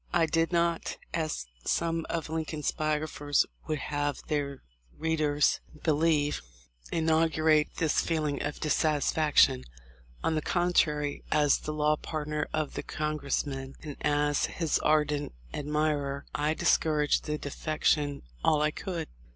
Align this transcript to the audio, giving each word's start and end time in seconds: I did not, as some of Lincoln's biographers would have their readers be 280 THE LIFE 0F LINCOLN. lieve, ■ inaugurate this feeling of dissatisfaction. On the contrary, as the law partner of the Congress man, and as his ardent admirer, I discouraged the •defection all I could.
I 0.13 0.25
did 0.25 0.51
not, 0.51 0.97
as 1.13 1.45
some 1.63 2.07
of 2.09 2.27
Lincoln's 2.27 2.71
biographers 2.71 3.45
would 3.67 3.77
have 3.77 4.19
their 4.29 4.63
readers 4.97 5.59
be 5.71 5.79
280 5.81 5.81
THE 5.83 5.93
LIFE 5.93 6.41
0F 6.41 6.41
LINCOLN. 6.41 6.41
lieve, 6.41 6.41
■ 7.15 7.21
inaugurate 7.21 7.75
this 7.77 8.01
feeling 8.01 8.41
of 8.41 8.59
dissatisfaction. 8.59 9.63
On 10.23 10.33
the 10.33 10.41
contrary, 10.41 11.23
as 11.31 11.59
the 11.59 11.73
law 11.73 11.97
partner 11.97 12.47
of 12.51 12.73
the 12.73 12.81
Congress 12.81 13.45
man, 13.45 13.75
and 13.83 13.95
as 14.01 14.47
his 14.47 14.79
ardent 14.79 15.35
admirer, 15.53 16.25
I 16.33 16.55
discouraged 16.55 17.25
the 17.25 17.37
•defection 17.37 18.23
all 18.43 18.59
I 18.63 18.71
could. 18.71 19.07